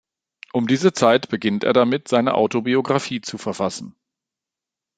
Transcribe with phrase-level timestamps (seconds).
[0.51, 3.95] Um diese Zeit beginnt er damit, seine Autobiografie zu verfassen.